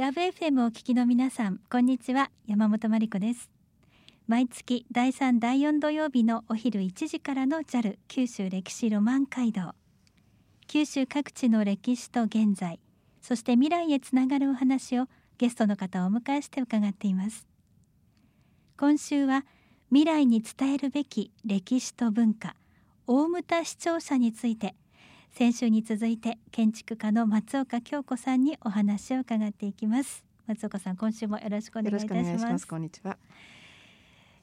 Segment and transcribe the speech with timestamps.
[0.00, 2.30] ラブ FM をお聞きの皆さんこんにちは。
[2.46, 3.50] 山本真理子です。
[4.26, 9.74] 毎月第3第4土曜日のお昼1時からの JAL 九州歴史ロマン街道。
[10.68, 12.80] 九州各地の歴史と現在
[13.20, 15.04] そして未来へつながるお話を
[15.36, 17.46] ゲストの方をお迎えして伺っています。
[18.78, 19.44] 今週は
[19.90, 22.56] 未来に伝えるべき歴史と文化
[23.06, 24.74] 大牟田市庁舎について
[25.32, 30.24] 先週に続いて建築家の松岡京子さんにお話を伺っていきます。
[30.46, 32.66] 松岡さん今週もよろしくお願いいたします。
[32.66, 33.16] こんにちは。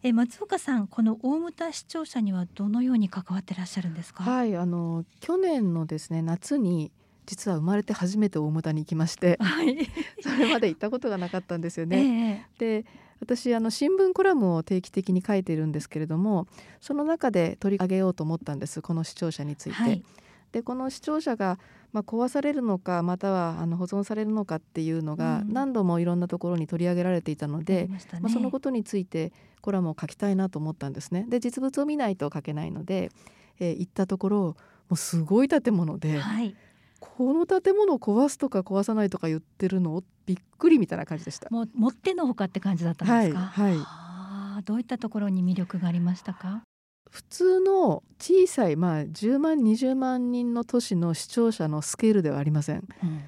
[0.01, 4.23] え松岡さんこの大牟田市庁舎にはどのように関わってらっしゃるんですか？
[4.23, 6.91] はいあの去年のですね夏に
[7.25, 9.89] 実は生まれて初めて大牟田に行きまして、 はい、
[10.21, 12.45] それまで行ったことがなかったんですよね。
[12.57, 12.85] えー、で
[13.19, 16.47] 私あの新聞コラムを定期的に書いているんですけれども
[16.79, 19.75] その中で取り上げようと思ったんですこの視聴者について。
[19.75, 20.03] はい
[20.51, 21.59] でこの視聴者が、
[21.91, 31.25] まあ、壊されるのかまたはあの保存されるのかっていうのが何度もいろんなところに取り上げられていたので、うんまね、まあ、そのことについてコラムを書きたいなと思ったんですね。
[31.27, 33.11] で実物を見ないと書けないので、
[33.59, 34.55] えー、行ったところも
[34.91, 36.55] うすごい建物で、はい、
[36.99, 41.49] この建物を壊すとか壊さないとか言ってるのびっくりみたいな感じでした。
[41.49, 43.39] もうもってのほかって感じだったんですか？
[43.39, 43.75] はい。
[43.77, 46.63] はい、どういったところに魅力がありましたか？
[47.11, 53.21] 普通の小さい、まあ、10万20万人の都市の視聴者のスケールではありません、うん、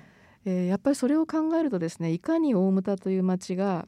[0.46, 3.88] えー、やっぱりそれを考えるとですねいかに大牟田という町が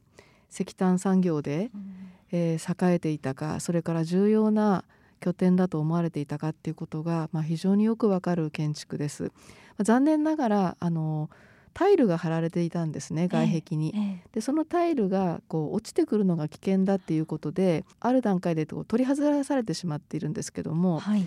[0.50, 4.84] 石炭産業で、うん、えー、栄えていたかそれから重要な
[5.20, 9.22] 拠点だと思われていたかっていうことが、まあ、非常によくわかる建築です。
[9.22, 9.30] ま
[9.78, 11.30] あ、残念ながらあの
[11.74, 13.92] タイルが貼られていたんですね外壁に。
[13.94, 21.26] ええ、でそのタイルがこう落ちてくるのが危険だっていうことである段階で取り外らされてしまっているんですけども、はい、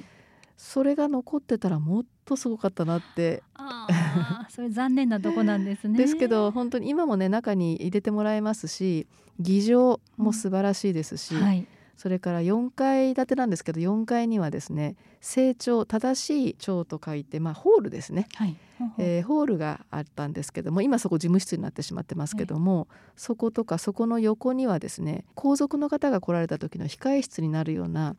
[0.57, 3.43] それが残ってたらもっとすごかったなって。
[3.55, 5.97] あそれ残念なとこなんですね。
[5.97, 9.07] ですけど本当に今もね中に入れてもらえますし
[9.39, 18.55] 議場も素晴らしいですし、うんはい、それから4階建てなんですけど4階にはですね成長正しい長と書いて、まあ、ホールですね、はい。
[18.99, 28.15] えー、ホールがあったんですけども今そこ事務室になってしまってますけども、そことかそこの横にはですね皇族の方が来られた時の控え室になるような、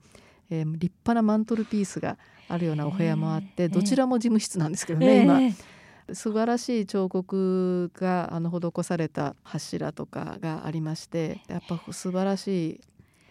[0.51, 2.17] えー、立派なマントルピースが
[2.49, 5.41] あるようなお部屋もあってどちらも事務室なんですけどね、今。
[6.13, 12.81] 素晴らしい彫刻があの施された柱とかがありましてやっぱ素晴らしい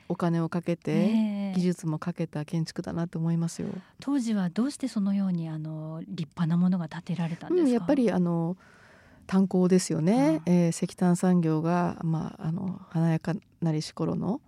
[0.07, 3.69] お金をかけて、技術もかけた建築だなと思いますよ。
[3.99, 7.65] 当時はどうしてそのようにあの立派なものが建てられたんですか？
[7.65, 8.57] うん、やっぱりあの
[9.25, 10.41] 炭鉱ですよね。
[10.45, 14.41] えー、石炭産業がまああの華やかなりし頃の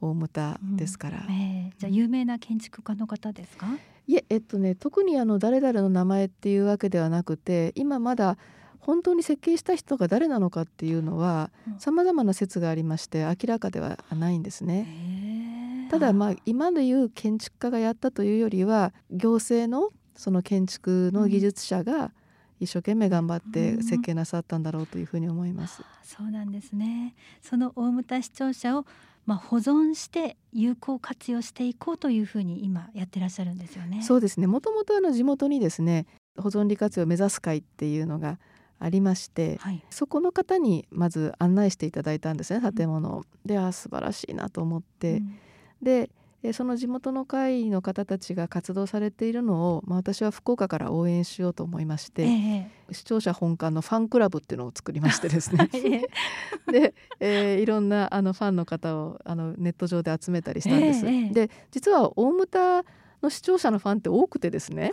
[0.00, 1.24] 大牟田ですから。
[1.28, 3.66] うんえー、じゃあ有名な建築家の方ですか？
[4.06, 8.38] いええっとね特にあの誰々の名前っていうわけではなくて今まだ
[8.78, 15.88] 本当に設計した人が誰なのかっていうのはさまざまな説がありまして明らかではないんですね。
[15.90, 22.12] ただまあ今でいう建築家がやったというよりは行政のその建築の技術者が
[22.60, 25.80] 一生懸命頑張って設計なさったんだろうというふうに思います。
[25.80, 27.14] うん、そうなんですね。
[27.40, 28.84] その大牟田市庁舎を
[29.28, 34.00] まあ、保存して有効活用していこうというふうに今やってらっしゃるんですよね。
[34.00, 34.46] そうですね。
[34.46, 36.06] もともとあの地元にですね、
[36.38, 38.38] 保存利活用を目指す会っていうのが
[38.78, 43.24] ありまして、はい、そこの方にまず案内していただいたんですね建物を。
[43.44, 45.38] であ素晴らしいなと思って、うん、
[45.82, 46.10] で
[46.52, 55.68] その地元の会の方たちが活動されているのを、まあ、私は福岡から応援しようと思いまして、えー、視聴者本館のファンクラブっていうのを作りましてですね。
[56.70, 61.04] で、えー、いろんなあのファンの方をあのネット上で集めたりしたんです。
[61.06, 62.84] えー、で実は大牟田
[63.20, 64.92] の視聴者のファンって多くてですね、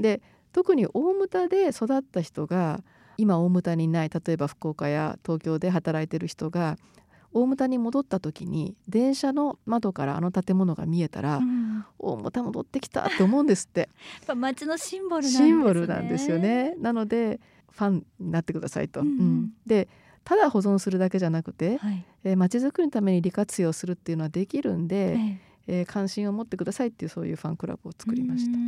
[0.00, 0.22] で
[0.52, 2.82] 特に大牟田で育った人が
[3.18, 6.78] 今大牟田にいない例えば福岡や東京で働いてる人が
[7.32, 13.90] 大牟田に戻った時に電車の窓からあの建物が見えたら、うん、大牟田戻ってきたって思うんですって。
[14.34, 16.74] 街のシンボル、ね、シンボルなんですよね。
[16.78, 17.40] なので
[17.70, 19.88] ファンになってくださいと、うん、うん、で
[20.24, 25.82] ただ保存するだけじゃなくて、はい、えー、街づくりのために利活用するっていうのはできるんで、ええ。
[25.82, 28.58] ー、関心を持ってくださいっていうそういうファンクラブを作りました。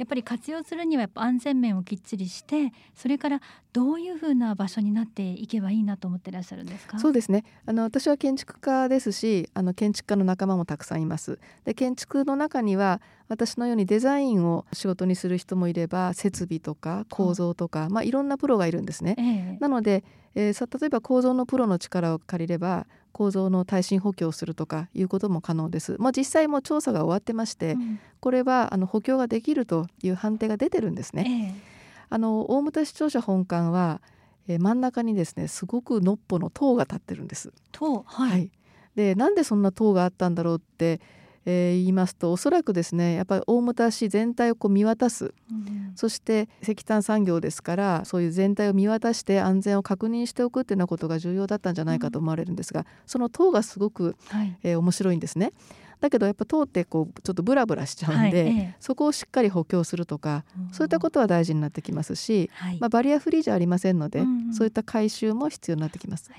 [0.00, 3.40] やっぱり活用するにはやっぱ安全面をきっちりしてそれから
[3.74, 6.98] どういうふうな場所になっていけばいいなと思ってらっしゃるんですか？
[6.98, 7.44] そうですね。
[7.66, 11.38] あの私は建築家ですしあの建築家の仲間もたくさんいます。
[11.66, 19.22] で建築の中には私のようにデザインを仕事にする人もいれば設備とか構造とか、まあ、いろんなプロがいるんですね、え
[19.54, 20.02] え、なので、
[20.34, 25.94] えー、例えば構造のプロの力を借りれば構造の耐震補強をするとかいうことも可能です。
[26.00, 31.54] まあ、実際も調査が終わってまして、うん、これはあの補強ができるという判定が出てるんですね。
[31.54, 31.62] えー、
[32.08, 34.00] あの大牟田市庁舎本館は
[34.48, 37.52] えー、真ん中にですねすごくのっぽの塔が立ってるんです。
[37.70, 38.50] 塔はい、はい、
[38.96, 41.00] でなんでそんな塔があったんだろうって
[41.46, 55.52] えー、言いますとおそらくですねやっぱり大牟田市全体をこう見渡す、うん、そして石炭産業ですからそういう全体を見渡して安全を確認しておくっていうようなことが重要だったんじゃないかと思われるんですが、うん、その塔がすごく、はい、えー、面白いんですね。
[56.00, 66.30] だけどやっぱ通ってこうちょっとブラブラしちゃうんで、はい、そこをしっかり補強するとか、うん、そういったことは大事になってきますし、はい、まあ、バリアフリーじゃありませんので、うんうん、そういった改修も必要になってきます。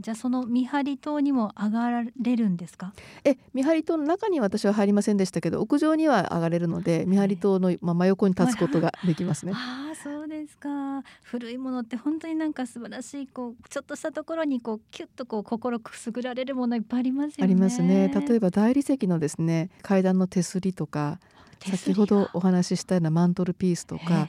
[0.00, 2.92] じゃあその見張り塔にも上がれるんですか？
[3.24, 9.52] え見張り塔の中には私は入りませんでしたけど屋上には上がれるので見張り塔の、まあ、真横に立つことができますね。
[9.54, 11.02] あそうですか？
[11.22, 17.44] 古いものって本当になんか素晴らしいこうちょっとしたところにこうキュッとこう心くすぐられるものいっぱいありますよね。
[17.44, 18.08] ありますね。
[18.08, 21.20] 例えば大理石のですね階段の手すりとか
[21.60, 24.28] 先ほどお話ししたようなマントルピースとか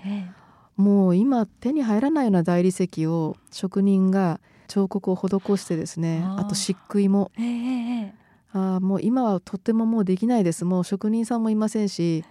[0.76, 5.28] もう今手に入らないような大理石を職人が彫刻を施
[5.58, 7.32] してですねあと漆喰も、
[8.54, 10.64] あもう今はとってももうできないです。
[10.64, 12.24] もう職人さんもいませんし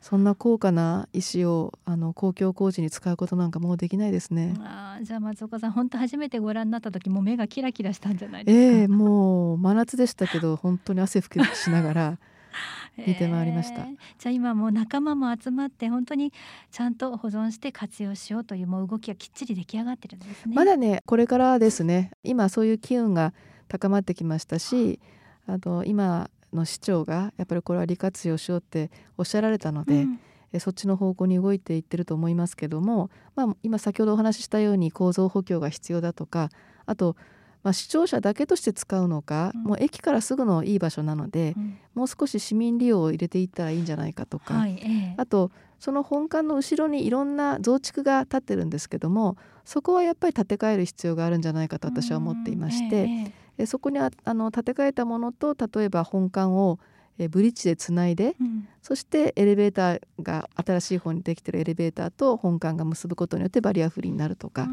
[0.00, 4.54] そんな高価な石をあの公共工事に使うことなんかもうできないですね。
[4.60, 8.78] あじゃあ松岡さん本当初めてご覧になった時も目がキラキラしたんじゃないですか？
[8.78, 12.18] ええー、もう真夏でしたけど本当に汗拭きしながら
[12.96, 16.32] 見て回りました、えー、じゃあ今もう仲間も集まって本当に
[16.70, 23.32] ちゃんと保存して活用しようというもう動きがきっちり出来上がってるんですねまだねこれからですね今そういう機運が
[23.68, 24.98] 高まってきましたし
[25.46, 30.20] あの今の市長がやっぱりこれは利活用しようっておっしゃられたので、うん。
[30.60, 36.48] そっちの方向に動いていってると思いますけども、まあ、今先ほどお話ししたように構造補強が必要だとか
[36.86, 37.16] あと
[37.62, 56.78] まあ、視聴者だけとして使うのか、うん、もう駅からすぐのいい場所なので、うん、もう少し市民利用を入れていったらいいんじゃないかとか、はいえあとその本館の後ろにいろんな増築が建ってるんですけどもそこはやっぱり建て替える必要があるんじゃないかと私は思っていまして、ええ、そこにあの建て替えたものと例えば本館を
[57.18, 64.66] えブリッジでつないで、うん、そしてエレベーターが新しい方にできてるエレベーターと本館が結ぶことによってバリアフリーになるとか、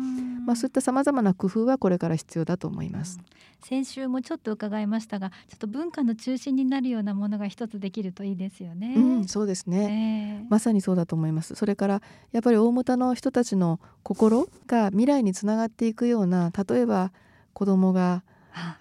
[0.45, 3.25] まあ、そういったさまざまな工夫はこれから必要だと思います、うん、
[3.67, 8.93] 先週もちょっと伺いましたがちょっと文化の中心になるようなものが一つできるといいですよね。
[8.95, 10.45] うん、そうですね、え。
[10.45, 11.55] ー、まさにそうだと思います。
[11.55, 12.01] それから
[12.31, 17.11] やっぱり大牟田の人たちの心が未来につながっていくような例えば
[17.53, 18.23] 子供が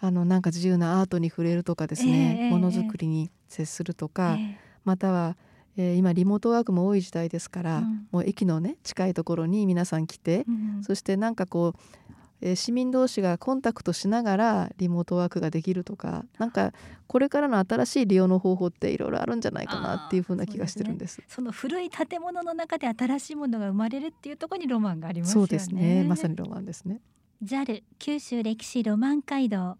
[0.01, 4.39] あのなんか自由なアートに触れるとかですね、ものづくりに接するとか、
[4.85, 5.37] または、
[5.77, 16.73] えー、今リモートワークも多い時代ですから、うん、もう駅のね近いところに皆さん来て、うん、そしてなんかこう、えー、市民同士がコンタクトしながらリモートワークができるとかなんか
[17.07, 21.23] これからの新しい利用の方法っていろいろあるんじゃないかなっていうふうな気がしてるんです。
[21.27, 25.47] そ、ね,、の古い建物の中で新しいものが生まれるっていうところにロマンがありますよね。
[25.47, 27.01] そうですねまさにロマンですね。
[27.43, 29.77] JAL 九州歴史ロマン街道。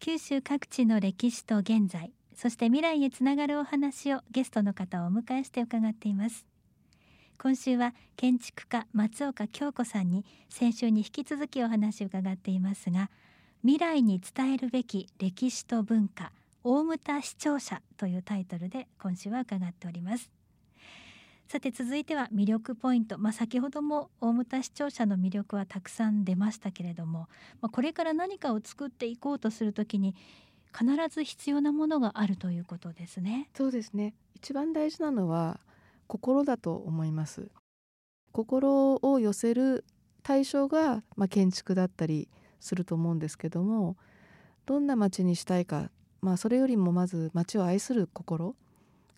[0.00, 6.46] 九州各地の歴史と現在そして未来へつながるお話をゲストの方をお迎えして伺っています。
[7.38, 13.10] 今週は建築家松岡京子さんに先週に引き続きお話を伺っていますが
[13.62, 16.32] 未来に伝えるべき歴史と文化
[16.62, 20.39] 大牟田視聴者というタイトルで今週は伺っております。
[21.50, 27.28] さて続いては魅力ポイント、まあ、先ほども大牟田視聴者の魅力はたくさん出ましたけれども、
[27.60, 30.14] まあ、これから何かを作っていこうとするときに
[30.72, 33.50] 必ず必要なものがあるということですね。
[33.56, 34.14] そうですね。
[34.36, 35.58] 一番大事なのは
[36.06, 37.50] 心だと思います。
[38.30, 39.84] 心を寄せる
[40.22, 42.28] 対象が、まあ、建築だったり
[42.60, 43.96] すると思うんですけども
[44.66, 45.90] どんな街にしたいか、
[46.22, 48.54] まあ、それよりもまず街を愛する心。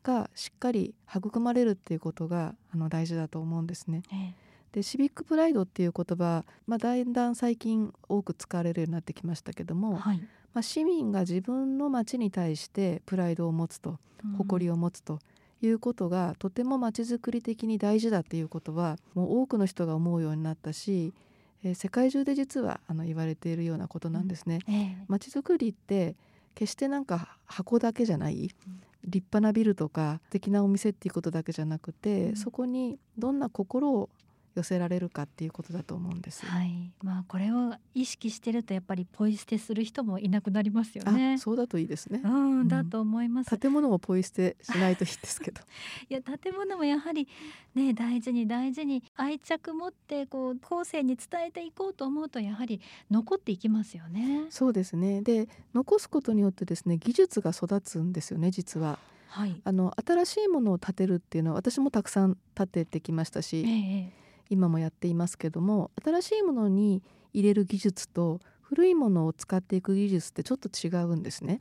[0.02, 4.02] がしっかり育まれるっていうことがあの大事だと思うんですね。
[4.12, 4.34] ええ、
[4.72, 10.18] でシビックプライドっていう言葉、まあ、だんだん最近多く使われるようになってきましたけども、はい、
[10.54, 13.98] まあ、市民が自分の町に対してプライドを持つと
[14.38, 15.18] 誇りを持つと
[15.60, 21.14] いうことがとても町づくり的に大事だっていうことはもう多くの人が思うようになったし、
[21.62, 24.58] えー、世界中で実はあの言われているようなことなんですね。
[24.66, 24.74] うん。
[24.74, 26.16] ええ、町づくりって
[26.54, 34.10] 決してなんか箱だけじゃない、うん立派なビルとか素敵なお店っていうことだけじゃなくて、うん、そこにどんな心を
[34.54, 36.44] 寄せられるかっていうことだと思うんです。
[36.44, 41.38] はい、まあこれを意識してるとやっぱりポイ捨てする人もいなくなりますよね。
[41.38, 42.20] そうだといいですね。
[42.24, 42.28] う
[42.64, 43.56] ん、だと思います。
[43.56, 45.60] 建物もポイ捨てしないといいですけど。
[46.08, 47.28] いや建物もやはり
[47.74, 52.80] ね大事に大事に愛着持ってこう後世に伝えていこうと思うとやはり
[53.10, 54.46] 残っていきますよね。
[54.50, 55.22] そうですね。
[55.22, 58.98] で残すことによってですね技術が育つんですよね実は。
[59.32, 64.21] はい、あの新しいものを建てるっていうのは私もたくさん建ててきましたし、ええ
[64.52, 71.58] 今もやっていますけども新しいものに入れる技術と古いものを使っていく技術ってちょっと違うんですね。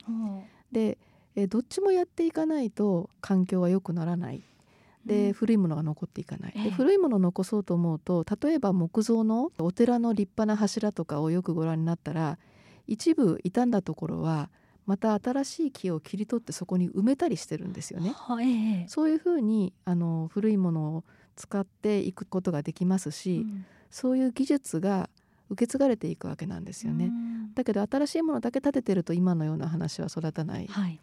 [0.71, 0.97] で
[1.35, 4.43] えどっちもやっていかないと環境は良くならない。
[5.05, 12.37] で、うん、古いものが残っていかない、で古いものを残そうと思うと例えば木造のお寺の立派な柱とかをよくご覧になったら
[12.87, 14.51] 一部傷んだところは
[14.85, 18.13] また新しい木を切り取ってそこに埋めたりしてるんですよね。
[18.89, 21.03] そういうふうにあの古いものを
[21.35, 25.09] 使っていくことができますし、うん、そういう技術が
[25.49, 27.11] 受け継がれていくわけなんですよね。
[27.55, 30.99] だけど新しいものだけ立ててると今のような話は育たない、はい、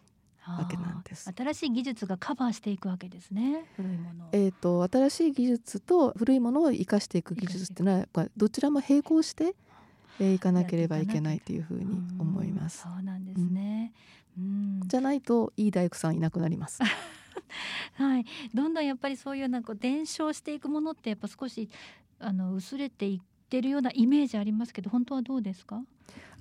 [0.47, 1.31] わけなんです。
[1.35, 3.65] 新しい技術がカバーしていくわけですね。
[3.75, 4.29] 古いもの。
[4.31, 9.55] えっ、ー、と新しい技術と古いものを生かしていく技術っていうのはどちらも並行して
[10.19, 11.85] えいかなければいけないというふうに
[12.19, 12.83] 思います。
[12.83, 13.93] そうなんですね。
[14.37, 16.79] うん、じゃないといい大工さんいなくなります。
[17.95, 21.69] はい、どんどんやっぱりそういうなんか伝承していくものってやっぱ少し
[22.19, 25.83] あの薄れていってるようなイメージありますけど本当はどうですか？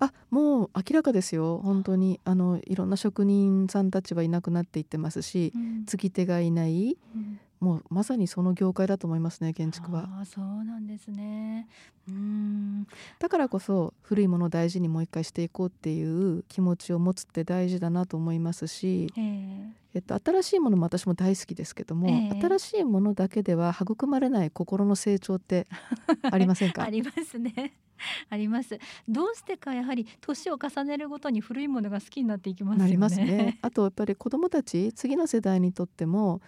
[0.00, 1.60] あもう明らかですよ。
[1.62, 2.20] 本当に。
[2.24, 10.08] あのいろんな職人さんたちはいなくなっていってますし、うん、継ぎ手がいない、うん、もうまさにその業界だと思いますね建築は。
[10.20, 11.68] あそうなんですね。
[12.08, 12.86] うん。
[13.18, 22.08] だからこそ古いものを大事にもう一回していこうっていう気持ちを持つって大事だなと思いますし、えっと、新しいものも私も大好きですけども、
[22.40, 25.66] 新しいものだけでは育まれない心の成長って
[26.22, 26.84] ありませんか？
[26.84, 27.74] ありますね。
[28.30, 28.78] あります。
[29.08, 33.58] どうしてかやはり年を重ねるごとに古いものが好きになっていきます、ね、なりますね。
[33.62, 36.40] あとやっぱり子どもたち次の世代にとっても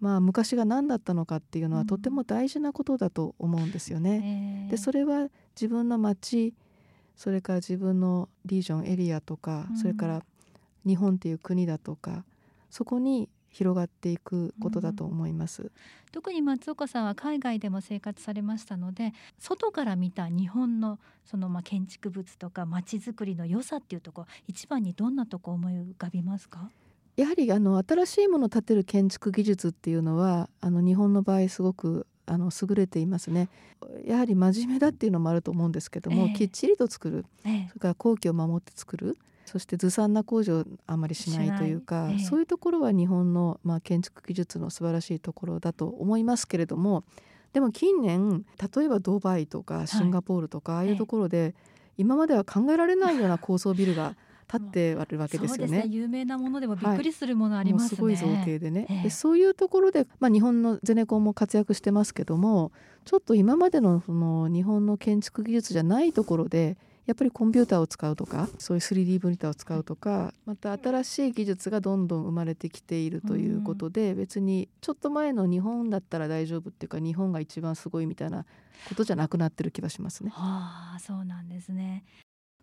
[0.00, 4.62] まあ、昔が何だったのかっていうのはとても大事なことだと思うんですよね。
[4.64, 6.54] うん、でそれは自分の町
[7.16, 10.22] それから自分のリージョンエリアとか、うん、それから
[10.86, 12.24] 日本っていう国だとか
[12.70, 15.70] そこに広がっていくことだと思います、うん、
[16.12, 26.70] 特に松岡さんは海外でも生活されましたので外から見た日本のそのまあ建築物とか街づくりの良さっていうところ一番にどんなとこ思い浮かびますか？
[27.18, 33.48] やはりあの新しいものを建てる建築技術っていうのはあの日本の場合すごくあの優れていますね。
[34.06, 39.18] やはり真面目だっていうのもあると思うんですけども、えー、きっちりと作る、えー、それから工期を守って作る。
[39.46, 47.02] そしてずさんな工事をあまりしないというか、えー、そういうところは日本の、まあ、建築技術の素晴らしいところだと思いますけれども
[47.54, 48.44] でも近年
[48.76, 51.54] 例えばドバイとかシンガポールとか、はい、ああいうところで、
[51.96, 54.14] 今までは考えられないような高層ビルが
[54.52, 55.82] 立ってあるわけですよね。
[55.82, 62.72] ね有名なものでもびっくりするものあります、ねはい、すごい造形でね、ええ、でそういうところで、まあ、日本のゼネコンも活躍してますけども
[63.04, 66.78] ちょっと今までのその日本の建築技術じゃないところで
[67.08, 78.44] やっぱりコンピューターを使うとかそういう 3D プリンターを使うとかまた新しい技術がどんどん生まれてきているということで、別にちょっと前の日本だったら大丈夫っていうか日本が一番すごいみたいな
[78.90, 80.30] ことじゃなくなってる気がしますね。
[80.34, 82.04] はあ、そうなんですね。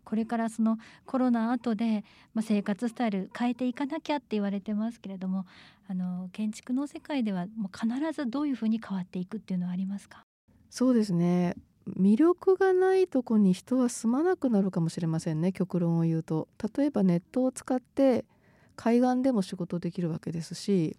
[0.06, 5.44] これからそのコロナ後で、まあ、生活スタイル変えていかなきゃって言われてますけれども
[5.88, 10.22] あの建築の世界ではもう必ずどういうふうに変わっていくっていうのはありますか？
[10.70, 11.56] そうですね。
[11.98, 16.48] 魅力がないとこに人は住まなくなるかもしれませんね極論を言うと。
[16.76, 18.24] 例えばネットを使って
[18.76, 20.96] 海岸でも仕事できるわけですし、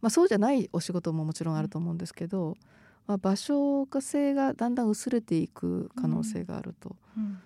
[0.00, 2.56] まあ、そうじゃないお仕事ももちろんあると思うんですけど、
[3.06, 6.96] まあ、場所性がだんだん薄れていく可能性があると。
[7.16, 7.38] うんうん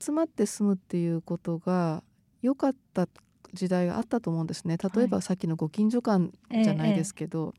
[0.00, 2.02] 集まって住むっていうことが
[2.42, 3.08] 良かった
[3.52, 4.76] 時代があったと思うんですね。
[4.94, 7.54] 例えばさっきのご近所感じゃないですけど、はい、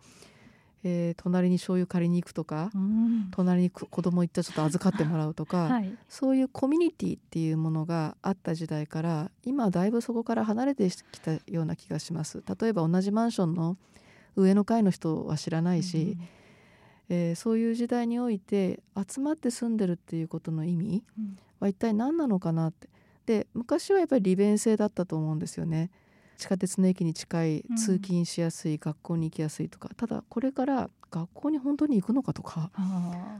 [0.83, 12.43] えー、隣に醤油借りに行くとか、うん、隣に子供行ったらちょっと預かってもらうとか、 はい、そういうコミュニティっていうものがあった時代から今だいぶそこから離れてきたような気がします。
[12.59, 13.77] 例えば同じマンションの
[14.35, 16.27] 上の階の人は知らないし、うん
[17.09, 21.03] えー、そういう時代において集まって住んでるっていうことの意味
[21.65, 22.89] は一体何なのかなって。
[23.25, 25.89] で昔はやっぱり利便性だったと思うんですよね。
[26.37, 29.89] 地下鉄の駅に近い通勤しやすい、うん、学校に行きやすいとか。
[29.95, 32.71] ただこれから学校に本当に行くのかとか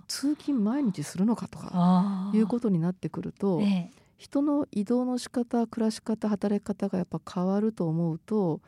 [0.08, 8.62] 通勤毎日するのかとかいうことになってくると、ええ、人の移動の仕方暮らし方働き方がやっぱ変わると思うと、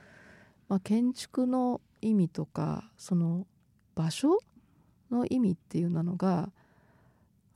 [0.67, 3.47] まあ、建築の意味とかその
[3.95, 4.39] 場所
[5.09, 6.51] の意味っていうのが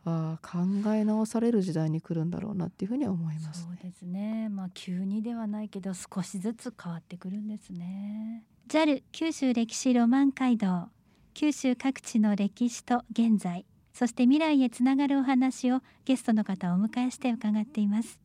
[0.03, 0.59] あ考
[0.93, 4.49] え直される時代に来るんだろうなっていうふうには思います、ね、そうですね。
[4.49, 8.43] まあ急にではないけど少しずつ変わってくるんですね。
[8.67, 10.89] JAL 九州歴史ロマン街道。
[11.33, 13.65] 九州各地の歴史と現在。
[13.93, 18.19] そして未来へつながるお話をゲストの方をお迎えして伺っています。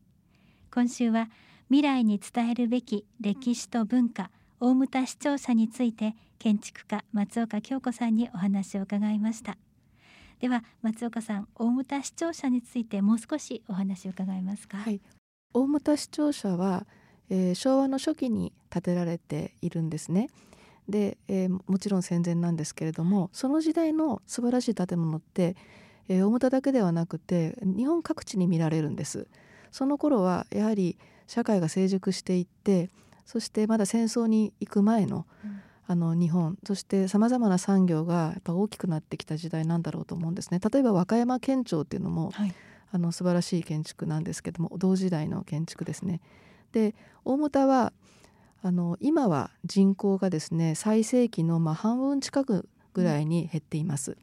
[0.73, 1.29] 今週は
[1.69, 4.31] 未来に伝えるべき歴史と文化
[4.61, 9.59] 大牟田市庁舎について建築家松岡京子さんにお話を伺いました。
[10.41, 14.77] では松岡さん大牟田市庁舎についてもう少しお話を伺えますか？
[14.77, 15.01] はい。
[15.55, 16.87] 大牟田市庁舎は、
[17.31, 20.29] えー、昭和の初期に建てられているんですね。
[20.89, 25.57] で、えー、もちろん戦前なんですけれどもその時代の素晴らしい建物って、
[26.09, 29.29] えー、大牟田だけではなくて日本各地に見られるんです。
[29.73, 32.91] その頃はやはり社会が成熟していって
[33.25, 40.59] そしてまだ戦争に行く前の、うんあの日本そしてさまざまな産業がやっぱ大きくなってきた時代なんだろうと思うんですね。
[40.59, 42.55] 例えば和歌山県庁っていうのも、はい、
[42.91, 46.21] あの素晴らしい建築なんですけども同時代の建築ですね。
[46.73, 47.93] で大牟田は
[48.63, 54.17] あの今は人口がですね最盛期のまあ半分近くぐらいに減っています。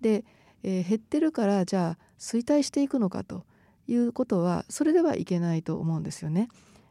[0.00, 0.24] で、
[0.62, 3.44] えー、減ってるからじゃあ衰退していくのかと
[3.86, 6.48] いうことはそれではいけないと思うんですよね。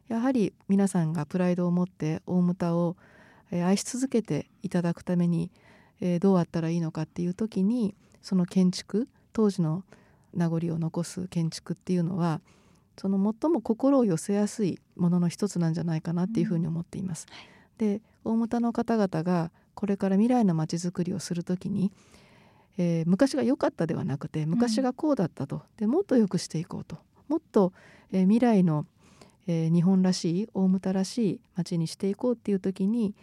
[0.08, 2.96] やはり皆さんがプライドを持って大牟田を
[3.52, 5.52] え愛し続けていただくために、
[6.02, 9.84] えどうあったらいいのかっていう時にその建築当時の
[10.34, 12.42] 名残を残す建築っていうのは
[12.98, 17.28] その最も心を寄せやすいものの一つなんじゃないかなっていうふうに思っています。
[17.80, 21.92] うん、で大牟田の方々がこれから未来のまちづくりをする時に、
[22.78, 26.98] えー、昔が良かったではなくて昔がこうだったと、うん、でもっと良くしていこうと。
[27.28, 27.74] もっと、
[28.12, 28.86] えー、未来の、
[29.48, 33.14] えー、日本らしい大牟田らしい町にしていこうっていう時に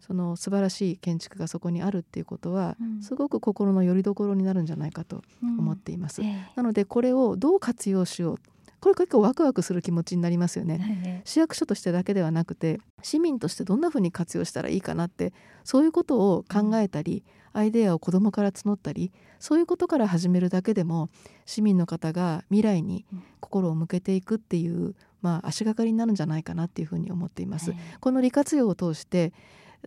[0.00, 6.22] その素晴らしい建築がそこにあるっていうことは、うん、すごく心の拠り所になるんじゃないかと思っています。
[6.22, 6.48] うんえ。
[6.54, 8.38] ー、なのでこれをどう活用しよう
[8.84, 15.32] これ結構ワクワクする気持ちになりますよね、市役所としてだけではなくて市民としてどんなふうに活用したらいいかなって
[15.64, 17.24] そういうことを考えたり、
[17.54, 21.08] うん、アイデアを子どもから募ったりそういうことから始めるだけでも
[21.46, 23.06] 市民の方が未来に
[23.40, 27.72] 心を向けていくっていう、まあ、足がかりになるんじゃないかなっていうふうに思っています。
[28.00, 29.32] この利活用を通して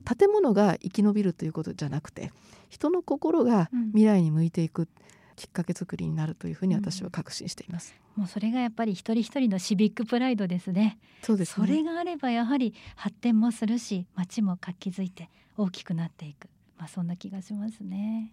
[0.04, 2.32] 建物が生き延びるということじゃなくて
[2.70, 4.88] 人の心が未来に向いていく、うん、
[5.36, 11.00] きっかけ作りになるというふうに私は確信しています、うん、もうそれがやっぱり一人一人のシビックプライドですね。
[11.22, 16.50] そうです、ね、それがあればやはり発展もするし街も活気づいて大きくなっていく。
[16.78, 18.32] まあそんな気がしますね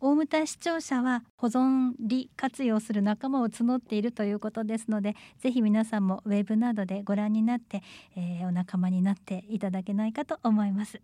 [0.00, 7.82] 大牟田市庁舎は保存利活用する仲間を募っているということですのでぜひ皆さんもウェブなどでご覧になって、
[8.16, 11.00] えー、お仲間になっていただけないかと思います。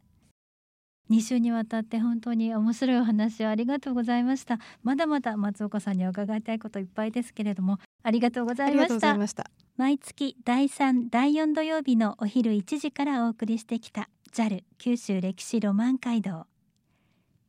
[1.10, 4.60] 2週にわたって本当に面白いお話をありがとうございました。
[4.84, 9.50] まだまだ松岡さんに伺いたいこといっぱいですけれどもありがとうございました。
[9.76, 16.46] 毎月第3第4土曜日のお昼1時からお送りしてきた JAL 九州歴史ロマン街道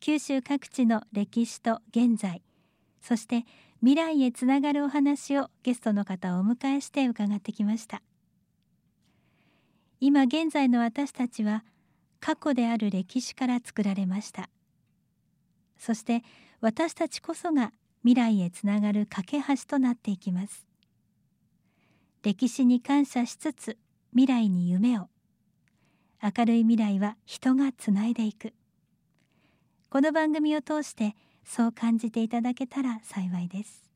[0.02, 2.42] 九州各地の歴史と現在
[3.02, 3.46] そして
[3.82, 8.02] 未来へつながるお話をゲストの方をお迎えして伺ってきました。
[10.00, 11.64] 今現在の私たちは
[12.20, 14.50] 過去である歴史から作られました。
[15.78, 16.24] そして
[16.62, 17.72] 私たちこそが
[18.04, 20.66] 未来へつながる架け橋となっていきます。
[22.24, 23.78] 歴史に感謝しつつ
[24.12, 25.10] 未来に夢を
[26.24, 28.54] 明るい未来は人がつないでいく。
[29.92, 33.91] この番組を通してそう感じていただけたら幸いです。